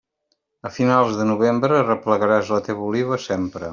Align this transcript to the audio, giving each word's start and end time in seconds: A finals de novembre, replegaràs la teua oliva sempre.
A 0.69 0.71
finals 0.77 1.19
de 1.19 1.27
novembre, 1.31 1.81
replegaràs 1.91 2.51
la 2.55 2.63
teua 2.69 2.89
oliva 2.89 3.21
sempre. 3.29 3.69